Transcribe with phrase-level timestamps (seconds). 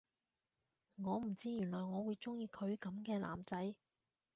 [0.95, 3.75] 我唔知原來我會鍾意佢噉嘅男仔